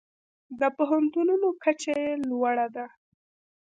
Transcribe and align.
د 0.59 0.61
پوهنتونونو 0.77 1.47
کچه 1.63 1.93
یې 2.03 2.11
لوړه 2.29 2.67
ده. 2.75 2.85